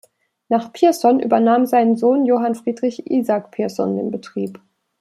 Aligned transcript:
Nach 0.49 0.73
Pierson 0.73 1.19
übernahm 1.19 1.67
sein 1.67 1.95
Sohn 1.95 2.25
Johann 2.25 2.55
Friedrich 2.55 3.05
Isaak 3.05 3.51
Pierson 3.51 3.97
den 3.97 4.09
Betrieb. 4.09 4.59